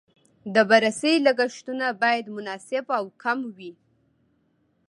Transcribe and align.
د 0.53 0.55
بررسۍ 0.69 1.15
لګښتونه 1.25 1.85
باید 2.01 2.25
مناسب 2.35 2.85
او 2.97 3.05
کم 3.23 3.39
وي. 3.57 3.71